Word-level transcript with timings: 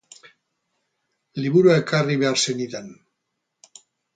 Liburua 1.43 1.77
ekarri 1.83 2.17
behar 2.25 2.43
zenidan. 2.47 2.89